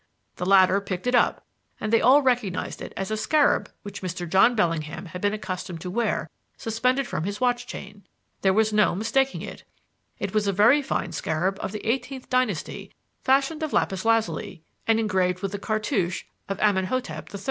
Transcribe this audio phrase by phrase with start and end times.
[0.37, 1.45] "The latter picked it up,
[1.79, 4.27] and they all recognized it as a scarab which Mr.
[4.27, 6.27] John Bellingham had been accustomed to wear
[6.57, 8.07] suspended from his watch chain.
[8.41, 9.63] There was no mistaking it.
[10.17, 12.91] It was a very fine scarab of the eighteenth dynasty
[13.23, 17.39] fashioned of lapis lazuli and engraved with the cartouche of Amenhotep III.